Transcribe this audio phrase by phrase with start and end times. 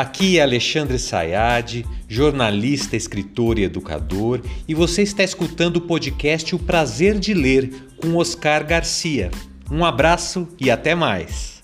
[0.00, 6.58] Aqui é Alexandre Sayad, jornalista, escritor e educador, e você está escutando o podcast O
[6.58, 7.70] Prazer de Ler
[8.00, 9.30] com Oscar Garcia.
[9.70, 11.62] Um abraço e até mais.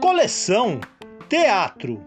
[0.00, 0.80] Coleção
[1.28, 2.00] Teatro,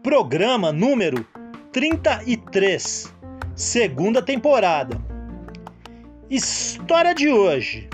[0.00, 1.26] programa número
[1.72, 3.17] 33
[3.58, 4.96] segunda temporada.
[6.30, 7.88] História de hoje: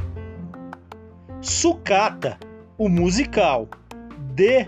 [1.41, 2.39] Sucata,
[2.77, 3.67] o musical,
[4.35, 4.67] de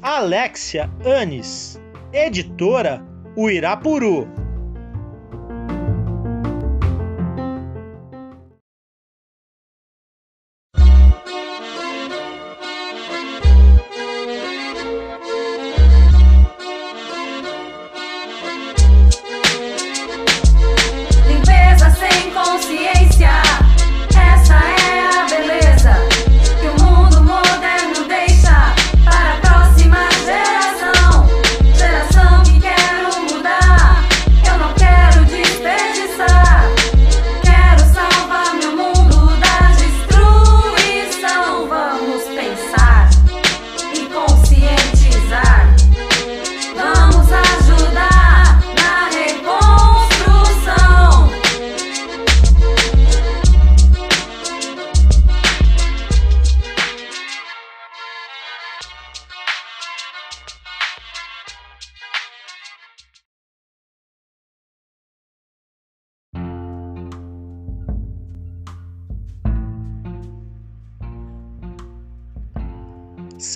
[0.00, 1.78] Alexia Anis,
[2.14, 3.04] editora
[3.36, 4.26] Uirapuru.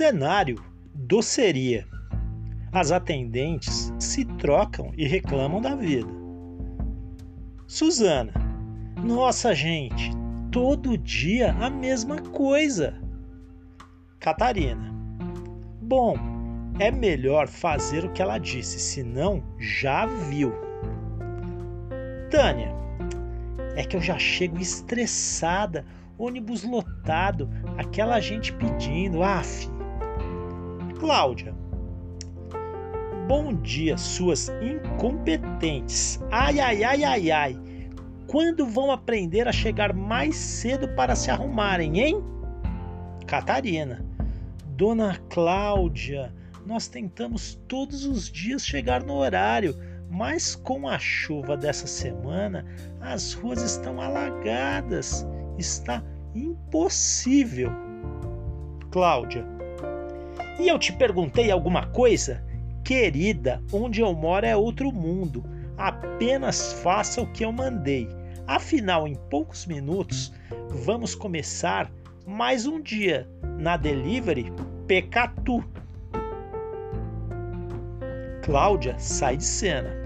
[0.02, 0.60] Cenário
[0.92, 1.86] doceria.
[2.72, 6.10] As atendentes se trocam e reclamam da vida.
[7.68, 8.32] Suzana.
[9.00, 10.10] Nossa, gente,
[10.50, 13.00] todo dia a mesma coisa.
[14.18, 14.92] Catarina.
[15.80, 16.16] Bom,
[16.80, 20.52] é melhor fazer o que ela disse, senão já viu.
[22.28, 22.74] Tânia.
[23.76, 25.86] É que eu já chego estressada
[26.22, 29.68] ônibus lotado, aquela gente pedindo, af.
[31.02, 31.52] Cláudia.
[33.26, 36.20] Bom dia, suas incompetentes.
[36.30, 37.60] Ai, ai, ai, ai, ai.
[38.28, 42.22] Quando vão aprender a chegar mais cedo para se arrumarem, hein?
[43.26, 44.06] Catarina.
[44.76, 46.32] Dona Cláudia,
[46.64, 49.76] nós tentamos todos os dias chegar no horário,
[50.08, 52.64] mas com a chuva dessa semana,
[53.00, 55.26] as ruas estão alagadas.
[55.58, 56.00] Está
[56.32, 57.72] impossível.
[58.92, 59.61] Cláudia.
[60.58, 62.44] E eu te perguntei alguma coisa?
[62.84, 65.44] Querida, onde eu moro é outro mundo.
[65.76, 68.08] Apenas faça o que eu mandei.
[68.46, 70.32] Afinal, em poucos minutos,
[70.84, 71.90] vamos começar
[72.26, 73.28] mais um dia
[73.58, 74.52] na Delivery
[74.86, 75.64] Pecatu.
[78.42, 80.02] Cláudia sai de cena.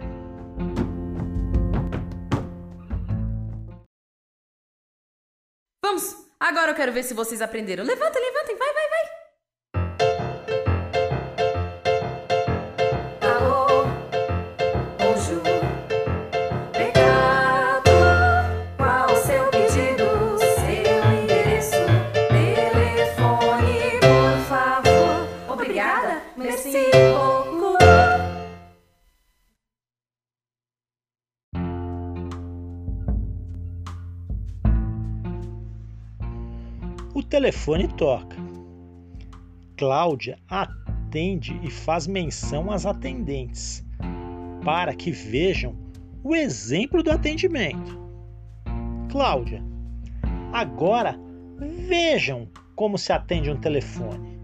[5.82, 6.26] Vamos!
[6.38, 7.84] Agora eu quero ver se vocês aprenderam.
[7.84, 8.55] Levantem, levantem,
[37.14, 38.36] O telefone toca.
[39.76, 43.84] Cláudia, atende e faz menção às atendentes,
[44.64, 45.76] para que vejam
[46.24, 47.96] o exemplo do atendimento.
[49.08, 49.62] Cláudia,
[50.52, 51.16] agora
[51.86, 54.36] vejam como se atende um telefone.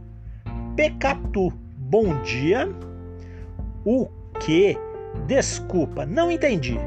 [0.76, 1.52] Pecatu,
[1.92, 2.74] bom dia.
[3.84, 4.08] O
[4.40, 4.78] que?
[5.26, 6.78] Desculpa, não entendi.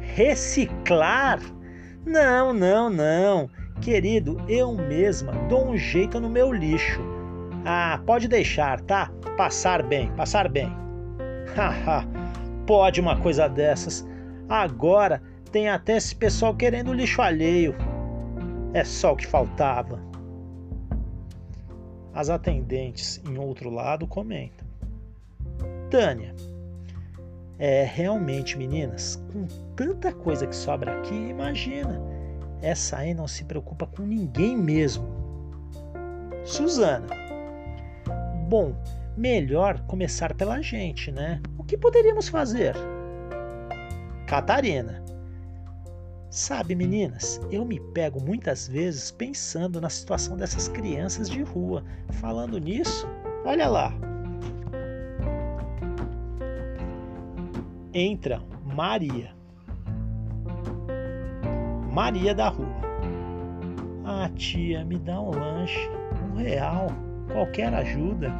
[0.00, 1.38] Reciclar?
[2.06, 3.50] Não, não, não.
[3.82, 7.02] Querido, eu mesma dou um jeito no meu lixo.
[7.66, 9.10] Ah, pode deixar, tá?
[9.36, 10.74] Passar bem, passar bem.
[11.54, 12.08] Haha,
[12.66, 14.08] pode uma coisa dessas.
[14.48, 15.20] Agora
[15.50, 17.74] tem até esse pessoal querendo lixo alheio.
[18.72, 20.00] É só o que faltava.
[22.14, 24.66] As atendentes em outro lado comentam.
[25.90, 26.34] Tânia,
[27.58, 32.00] é realmente, meninas, com tanta coisa que sobra aqui, imagina.
[32.60, 35.06] Essa aí não se preocupa com ninguém mesmo.
[36.44, 37.06] Suzana.
[38.48, 38.74] Bom,
[39.16, 41.40] melhor começar pela gente, né?
[41.56, 42.74] O que poderíamos fazer?
[44.26, 45.02] Catarina.
[46.32, 51.84] Sabe, meninas, eu me pego muitas vezes pensando na situação dessas crianças de rua.
[52.22, 53.06] Falando nisso,
[53.44, 53.92] olha lá.
[57.92, 59.34] Entra Maria.
[61.92, 62.80] Maria da rua.
[64.06, 65.90] Ah, tia, me dá um lanche,
[66.32, 66.86] um real,
[67.30, 68.32] qualquer ajuda.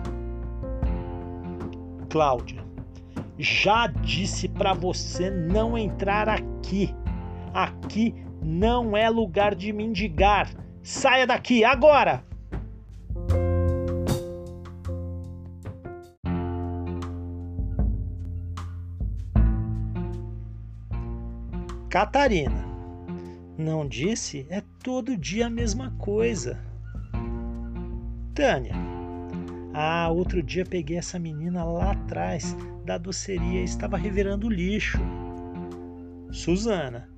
[2.09, 2.65] Cláudia,
[3.39, 6.97] já disse para você não entrar aqui.
[7.53, 10.51] Aqui não é lugar de mendigar.
[10.83, 12.25] Saia daqui agora!
[21.93, 22.65] Catarina.
[23.59, 24.47] Não disse?
[24.49, 26.59] É todo dia a mesma coisa.
[28.35, 28.75] Tânia.
[29.75, 32.57] Ah, outro dia peguei essa menina lá atrás
[32.87, 34.99] da doceria e estava revirando lixo.
[36.31, 37.12] Suzana.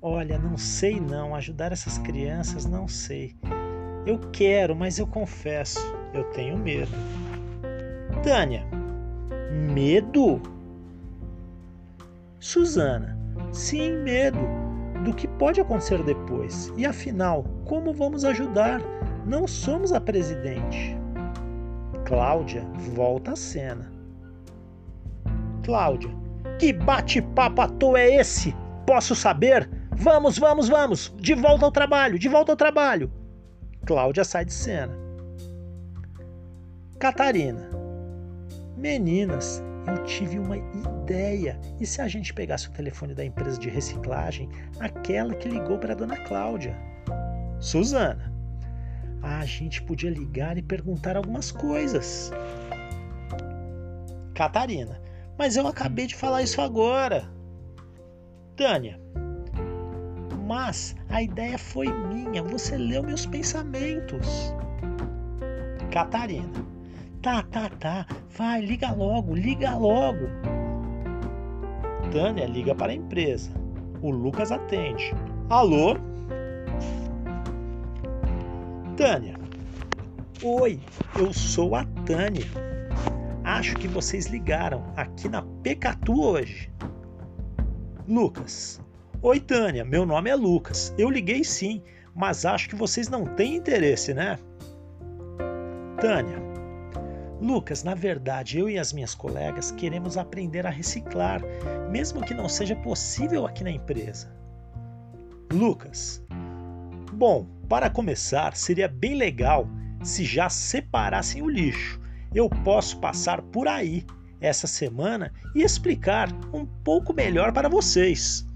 [0.00, 3.34] Olha, não sei não, ajudar essas crianças não sei.
[4.06, 5.80] Eu quero, mas eu confesso,
[6.14, 6.92] eu tenho medo.
[8.22, 8.64] Tânia.
[9.50, 10.40] Medo?
[12.38, 13.18] Suzana.
[13.52, 14.38] Sim, medo
[15.04, 16.72] do que pode acontecer depois.
[16.76, 18.80] E afinal, como vamos ajudar?
[19.26, 20.96] Não somos a presidente.
[22.04, 22.62] Cláudia
[22.94, 23.90] volta à cena.
[25.64, 26.10] Cláudia,
[26.58, 28.54] que bate-papo à toa é esse?
[28.86, 29.77] Posso saber?
[30.00, 31.12] Vamos, vamos, vamos!
[31.16, 33.10] De volta ao trabalho, de volta ao trabalho!
[33.84, 34.96] Cláudia sai de cena.
[37.00, 37.68] Catarina.
[38.76, 41.58] Meninas, eu tive uma ideia.
[41.80, 44.48] E se a gente pegasse o telefone da empresa de reciclagem,
[44.78, 46.76] aquela que ligou para a dona Cláudia?
[47.58, 48.32] Suzana.
[49.20, 52.30] A gente podia ligar e perguntar algumas coisas.
[54.32, 55.00] Catarina.
[55.36, 57.28] Mas eu acabei de falar isso agora.
[58.56, 59.00] Tânia.
[60.48, 62.42] Mas a ideia foi minha.
[62.42, 64.54] Você leu meus pensamentos.
[65.90, 66.48] Catarina.
[67.20, 68.06] Tá, tá, tá.
[68.30, 70.26] Vai, liga logo, liga logo.
[72.10, 73.50] Tânia liga para a empresa.
[74.00, 75.14] O Lucas atende.
[75.50, 75.96] Alô?
[78.96, 79.34] Tânia.
[80.42, 80.80] Oi,
[81.18, 82.46] eu sou a Tânia.
[83.44, 86.72] Acho que vocês ligaram aqui na Pecatu hoje.
[88.08, 88.80] Lucas.
[89.20, 90.94] Oi, Tânia, meu nome é Lucas.
[90.96, 91.82] Eu liguei sim,
[92.14, 94.38] mas acho que vocês não têm interesse, né?
[96.00, 96.38] Tânia.
[97.40, 101.42] Lucas, na verdade, eu e as minhas colegas queremos aprender a reciclar,
[101.90, 104.32] mesmo que não seja possível aqui na empresa.
[105.52, 106.24] Lucas.
[107.12, 109.68] Bom, para começar, seria bem legal
[110.00, 112.00] se já separassem o lixo.
[112.32, 114.06] Eu posso passar por aí
[114.40, 118.47] essa semana e explicar um pouco melhor para vocês.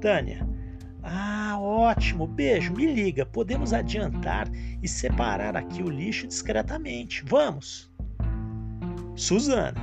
[0.00, 0.46] Tânia.
[1.02, 2.26] Ah, ótimo.
[2.26, 3.24] Beijo, me liga.
[3.24, 4.48] Podemos adiantar
[4.82, 7.24] e separar aqui o lixo discretamente.
[7.26, 7.90] Vamos.
[9.16, 9.80] Suzana.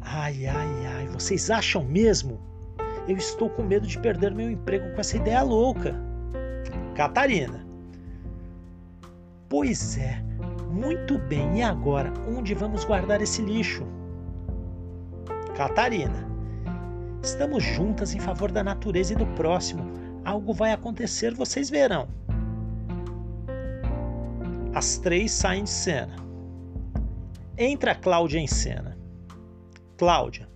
[0.00, 2.40] Ai, ai, ai, vocês acham mesmo?
[3.08, 5.94] Eu estou com medo de perder meu emprego com essa ideia louca.
[6.94, 7.66] Catarina.
[9.48, 10.22] Pois é,
[10.70, 11.58] muito bem.
[11.58, 13.86] E agora, onde vamos guardar esse lixo?
[15.56, 16.31] Catarina.
[17.22, 19.90] Estamos juntas em favor da natureza e do próximo.
[20.24, 22.08] Algo vai acontecer, vocês verão.
[24.74, 26.16] As três saem de cena.
[27.56, 28.96] Entra Cláudia em cena.
[29.96, 30.48] Cláudia.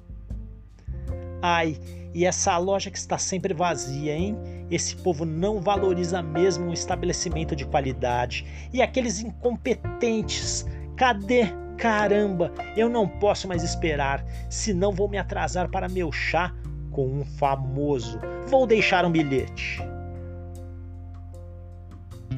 [1.43, 1.79] Ai,
[2.13, 4.37] e essa loja que está sempre vazia, hein?
[4.71, 8.45] Esse povo não valoriza mesmo um estabelecimento de qualidade.
[8.73, 11.53] E aqueles incompetentes Cadê?
[11.77, 16.53] Caramba, eu não posso mais esperar, senão vou me atrasar para meu chá
[16.91, 18.19] com um famoso.
[18.47, 19.81] Vou deixar um bilhete.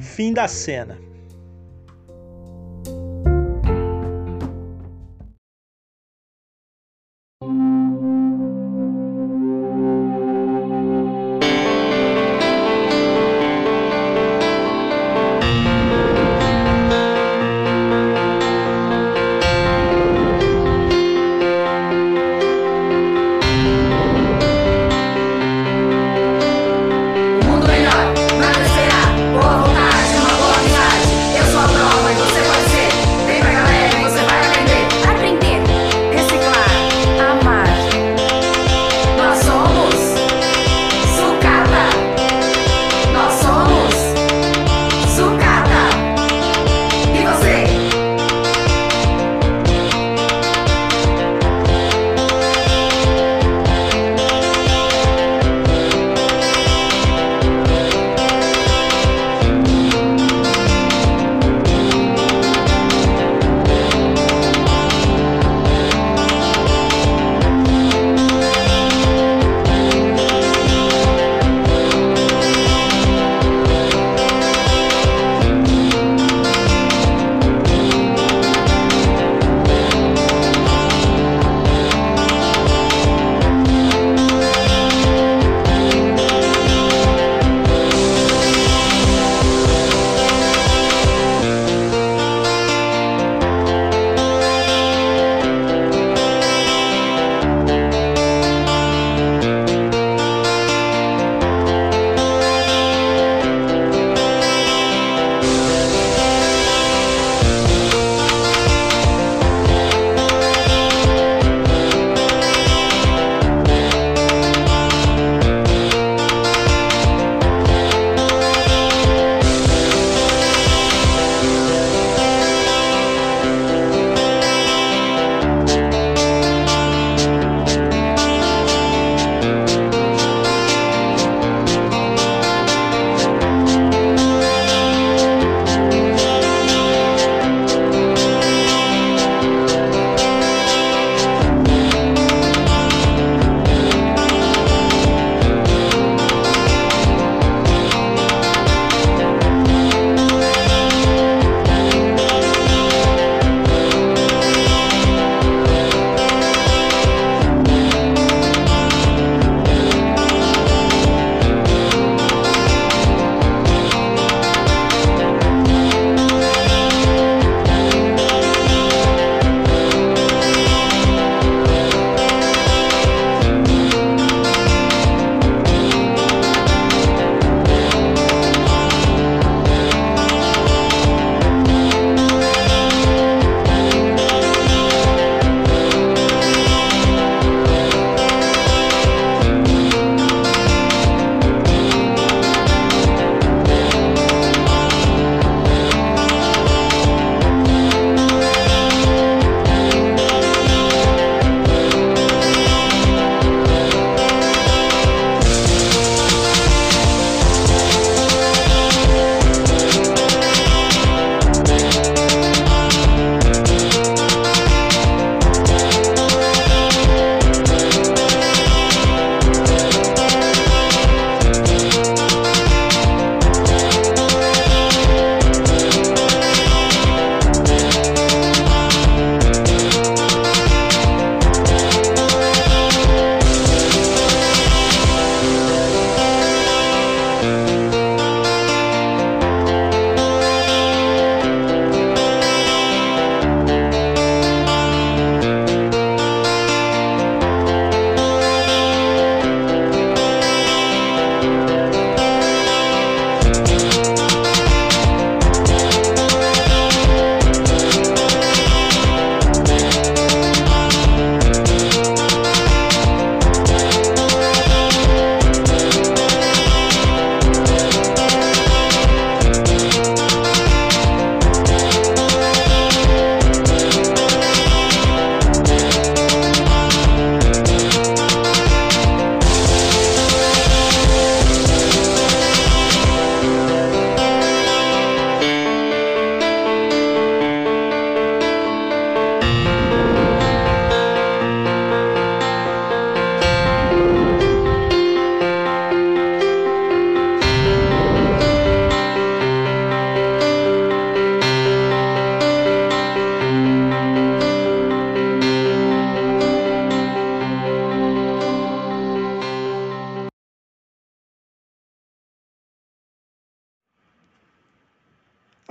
[0.01, 1.08] Fim da cena.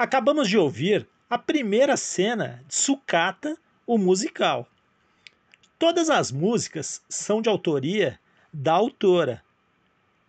[0.08, 4.66] Acabamos de ouvir a primeira cena de Sucata, o musical.
[5.78, 8.18] Todas as músicas são de autoria
[8.50, 9.42] da autora,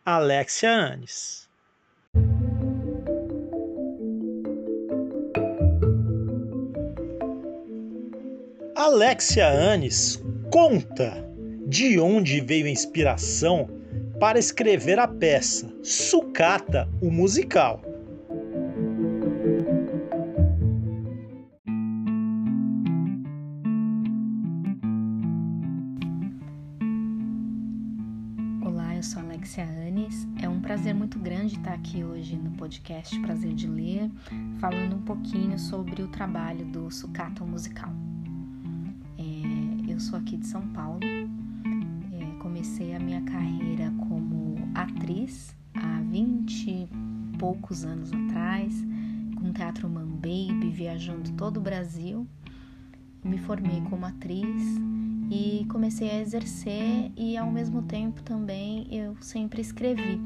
[0.06, 1.48] Alexia Anes.
[8.76, 10.22] Alexia Anes
[10.52, 11.26] conta
[11.66, 13.70] de onde veio a inspiração
[14.20, 17.89] para escrever a peça Sucata, o musical.
[30.80, 34.10] Prazer muito grande estar aqui hoje no podcast Prazer de Ler,
[34.62, 37.92] falando um pouquinho sobre o trabalho do Sucata musical.
[39.18, 41.02] É, eu sou aqui de São Paulo
[42.40, 46.90] comecei a minha carreira como atriz há 20 e
[47.38, 48.74] poucos anos atrás,
[49.36, 52.26] com o Teatro Man Baby, viajando todo o Brasil.
[53.22, 54.80] Me formei como atriz
[55.30, 60.20] e comecei a exercer e ao mesmo tempo também eu sempre escrevi.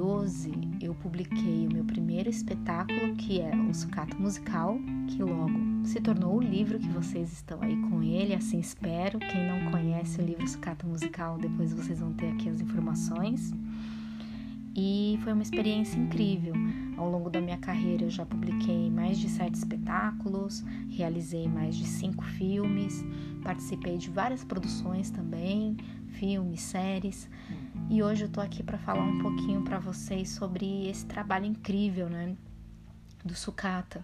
[0.00, 6.00] 2012 eu publiquei o meu primeiro espetáculo que é o Sucato Musical, que logo se
[6.00, 9.18] tornou o livro que vocês estão aí com ele, assim espero.
[9.18, 13.52] Quem não conhece o livro Sucata Musical, depois vocês vão ter aqui as informações.
[14.74, 16.54] E foi uma experiência incrível.
[16.96, 21.86] Ao longo da minha carreira, eu já publiquei mais de sete espetáculos, realizei mais de
[21.86, 23.04] cinco filmes,
[23.42, 25.76] participei de várias produções também,
[26.08, 27.28] filmes, séries.
[27.90, 32.08] E hoje eu tô aqui para falar um pouquinho para vocês sobre esse trabalho incrível,
[32.08, 32.36] né?
[33.24, 34.02] do sucata,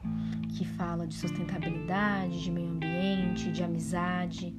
[0.56, 4.54] que fala de sustentabilidade, de meio ambiente, de amizade.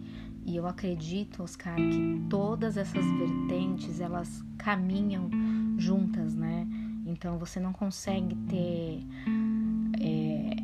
[0.45, 5.29] E eu acredito, Oscar, que todas essas vertentes elas caminham
[5.77, 6.67] juntas, né?
[7.05, 9.05] Então você não consegue ter
[9.99, 10.55] é,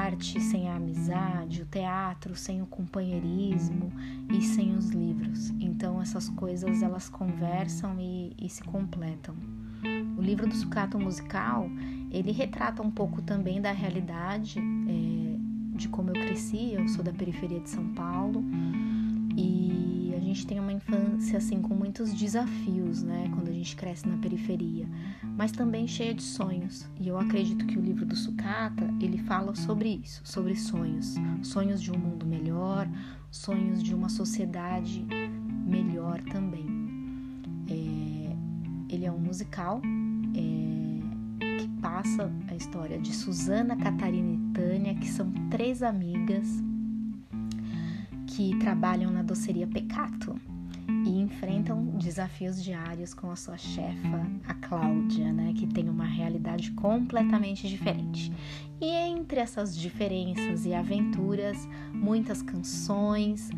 [0.00, 3.92] arte sem a amizade, o teatro sem o companheirismo
[4.30, 5.50] e sem os livros.
[5.60, 9.34] Então essas coisas elas conversam e, e se completam.
[10.16, 11.68] O livro do sucato musical
[12.10, 16.74] ele retrata um pouco também da realidade é, de como eu cresci.
[16.74, 18.44] Eu sou da periferia de São Paulo
[19.36, 24.16] e gente tem uma infância assim com muitos desafios, né, quando a gente cresce na
[24.16, 24.88] periferia,
[25.36, 26.88] mas também cheia de sonhos.
[26.98, 31.82] E eu acredito que o livro do Sucata ele fala sobre isso, sobre sonhos, sonhos
[31.82, 32.88] de um mundo melhor,
[33.30, 35.04] sonhos de uma sociedade
[35.66, 36.66] melhor também.
[37.68, 39.80] É, ele é um musical.
[40.34, 40.80] É,
[41.80, 46.62] passa a história de Susana, Catarina e Tânia, que são três amigas
[48.30, 50.34] que trabalham na doceria Pecato
[51.04, 56.70] e enfrentam desafios diários com a sua chefa, a Cláudia, né, que tem uma realidade
[56.72, 58.32] completamente diferente.
[58.80, 63.50] E entre essas diferenças e aventuras, muitas canções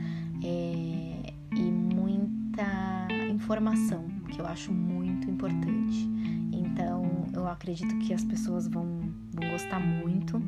[0.43, 6.09] é, e muita informação que eu acho muito importante.
[6.53, 8.87] Então, eu acredito que as pessoas vão,
[9.33, 10.43] vão gostar muito.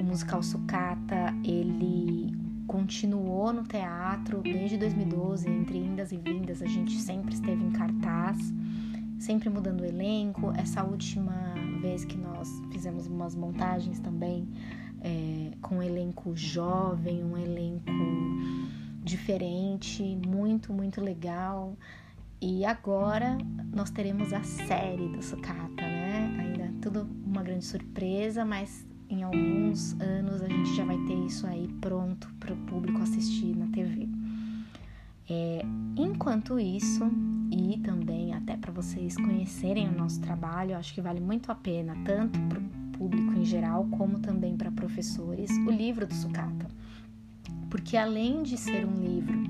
[0.00, 2.43] O musical Sucata, ele
[2.74, 8.36] continuou no teatro desde 2012, entre indas e vindas, a gente sempre esteve em cartaz,
[9.16, 10.52] sempre mudando o elenco.
[10.56, 14.48] Essa última vez que nós fizemos umas montagens também
[15.02, 17.92] é, com um elenco jovem, um elenco
[19.04, 21.76] diferente, muito, muito legal.
[22.40, 23.38] E agora
[23.72, 26.36] nós teremos a série do Sucata, né?
[26.40, 28.84] Ainda tudo uma grande surpresa, mas
[29.14, 33.56] em alguns anos a gente já vai ter isso aí pronto para o público assistir
[33.56, 34.08] na TV.
[35.30, 35.64] É,
[35.96, 37.08] enquanto isso,
[37.50, 41.96] e também até para vocês conhecerem o nosso trabalho, acho que vale muito a pena,
[42.04, 42.62] tanto para o
[42.98, 46.66] público em geral, como também para professores, o livro do Sucata.
[47.70, 49.44] Porque além de ser um livro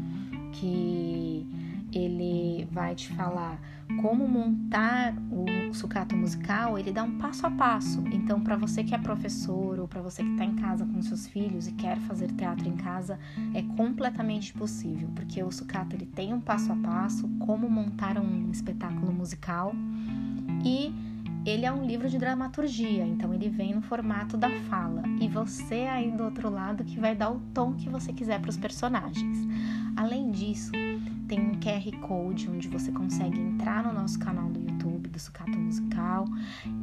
[0.53, 1.47] que
[1.93, 3.59] ele vai te falar
[4.01, 8.03] como montar o sucato musical, ele dá um passo a passo.
[8.13, 11.27] Então, para você que é professor ou para você que está em casa com seus
[11.27, 13.19] filhos e quer fazer teatro em casa,
[13.53, 18.51] é completamente possível, porque o sucato ele tem um passo a passo, como montar um
[18.51, 19.75] espetáculo musical
[20.65, 20.95] e
[21.47, 25.83] ele é um livro de dramaturgia, então ele vem no formato da fala e você
[25.83, 29.47] aí do outro lado que vai dar o tom que você quiser para os personagens.
[29.95, 30.73] Além disso,
[31.27, 35.57] tem um QR Code onde você consegue entrar no nosso canal do YouTube do Sucato
[35.59, 36.25] Musical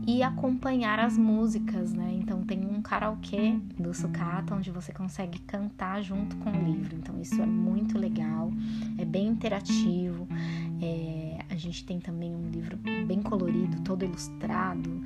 [0.08, 2.18] e acompanhar as músicas, né?
[2.20, 6.96] Então tem um karaokê do Sucato onde você consegue cantar junto com o livro.
[6.96, 8.52] Então isso é muito legal,
[8.98, 10.28] é bem interativo.
[10.82, 15.02] É, A gente tem também um livro bem colorido, todo ilustrado.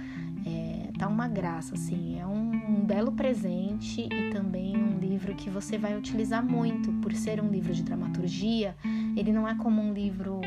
[0.45, 2.19] É, tá uma graça, assim.
[2.19, 6.93] É um, um belo presente e também um livro que você vai utilizar muito.
[7.01, 8.75] Por ser um livro de dramaturgia,
[9.15, 10.41] ele não é como um livro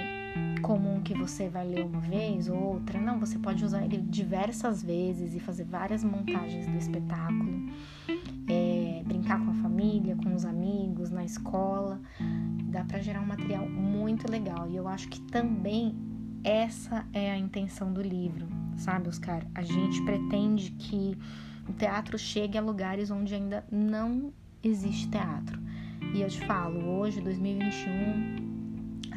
[0.62, 3.00] comum que você vai ler uma vez ou outra.
[3.00, 7.68] Não, você pode usar ele diversas vezes e fazer várias montagens do espetáculo.
[8.46, 12.00] É, brincar com a família, com os amigos, na escola.
[12.64, 14.68] Dá para gerar um material muito legal.
[14.68, 15.94] E eu acho que também
[16.44, 19.44] essa é a intenção do livro, sabe, Oscar?
[19.54, 21.18] A gente pretende que
[21.68, 25.60] o teatro chegue a lugares onde ainda não existe teatro.
[26.14, 28.47] E eu te falo, hoje, 2021,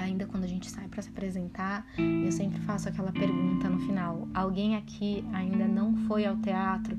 [0.02, 4.28] ainda quando a gente sai para se apresentar, eu sempre faço aquela pergunta no final:
[4.34, 6.98] alguém aqui ainda não foi ao teatro?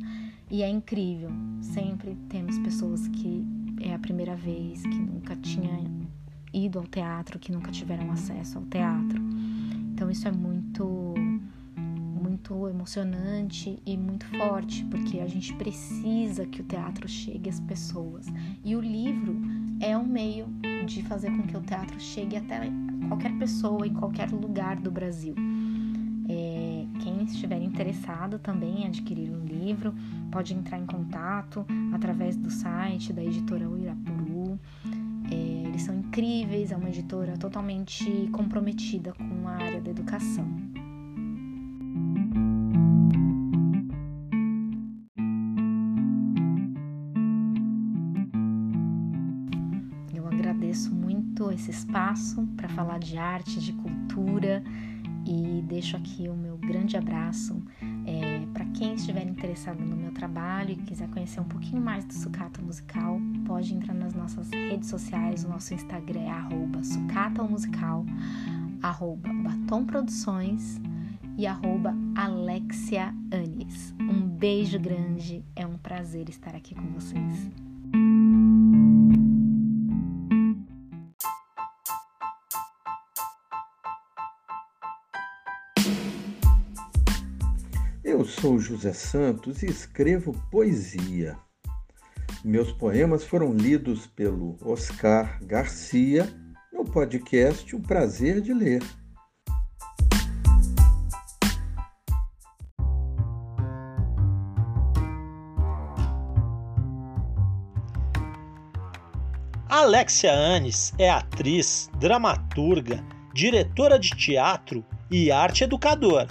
[0.51, 1.31] E é incrível.
[1.61, 3.45] Sempre temos pessoas que
[3.81, 5.81] é a primeira vez, que nunca tinha
[6.53, 9.21] ido ao teatro, que nunca tiveram acesso ao teatro.
[9.93, 10.62] Então isso é muito
[12.43, 18.27] muito emocionante e muito forte, porque a gente precisa que o teatro chegue às pessoas.
[18.65, 19.37] E o livro
[19.81, 20.49] é um meio
[20.85, 22.71] de fazer com que o teatro chegue até
[23.09, 25.35] qualquer pessoa em qualquer lugar do Brasil.
[26.29, 29.95] É, quem estiver interessado também em adquirir um livro
[30.31, 34.59] pode entrar em contato através do site da editora Uirapuru.
[35.31, 40.72] É, eles são incríveis, é uma editora totalmente comprometida com a área da educação.
[52.23, 54.63] Espaço para falar de arte, de cultura
[55.27, 57.61] e deixo aqui o meu grande abraço
[58.07, 62.13] é, para quem estiver interessado no meu trabalho e quiser conhecer um pouquinho mais do
[62.13, 68.05] Sucata Musical, pode entrar nas nossas redes sociais, o nosso Instagram é arroba sucatamusical,
[68.83, 69.31] arroba
[71.39, 71.95] e arroba.
[74.01, 77.72] Um beijo grande, é um prazer estar aqui com vocês.
[88.43, 91.39] Sou José Santos e escrevo poesia.
[92.45, 96.29] Meus poemas foram lidos pelo Oscar Garcia
[96.73, 98.83] no podcast O Prazer de Ler.
[109.69, 116.27] Alexia Anes é atriz, dramaturga, diretora de teatro e arte educadora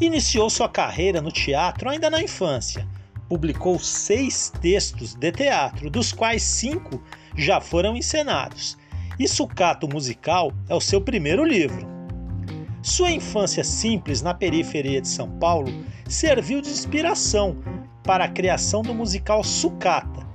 [0.00, 2.88] Iniciou sua carreira no teatro ainda na infância.
[3.28, 7.02] Publicou seis textos de teatro, dos quais cinco
[7.36, 8.78] já foram encenados.
[9.18, 11.86] E Sucato Musical é o seu primeiro livro.
[12.82, 15.70] Sua infância simples na periferia de São Paulo
[16.08, 17.58] serviu de inspiração
[18.02, 20.26] para a criação do musical Sucata,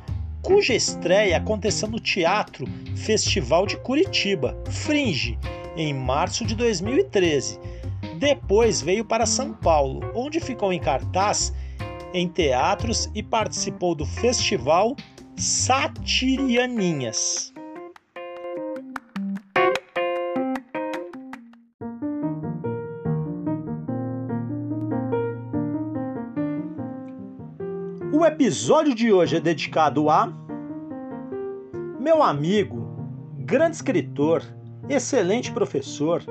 [0.43, 5.39] cuja estreia aconteceu no Teatro Festival de Curitiba, Fringe,
[5.75, 7.59] em março de 2013
[8.15, 11.53] depois veio para São Paulo, onde ficou em cartaz
[12.13, 14.95] em teatros e participou do festival
[15.35, 17.53] Satirianinhas.
[28.13, 30.31] O episódio de hoje é dedicado a
[31.99, 32.87] meu amigo,
[33.39, 34.41] grande escritor,
[34.87, 36.23] excelente professor,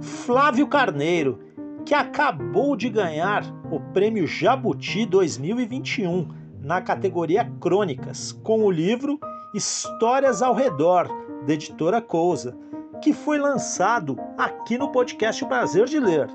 [0.00, 1.40] Flávio Carneiro,
[1.84, 6.28] que acabou de ganhar o Prêmio Jabuti 2021
[6.62, 9.18] na categoria Crônicas, com o livro
[9.54, 11.08] Histórias ao Redor,
[11.46, 12.56] da editora Cousa,
[13.00, 16.28] que foi lançado aqui no podcast O Prazer de Ler.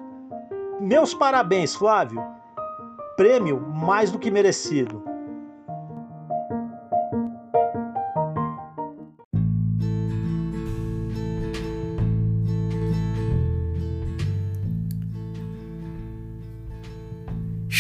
[0.80, 2.24] Meus parabéns, Flávio!
[3.16, 5.13] Prêmio mais do que merecido.